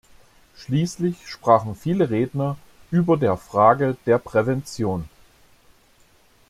Schließlich 0.57 1.27
sprachen 1.29 1.75
viele 1.75 2.09
Redner 2.09 2.57
über 2.89 3.17
der 3.17 3.37
Frage 3.37 3.97
der 4.07 4.17
Prävention. 4.17 5.07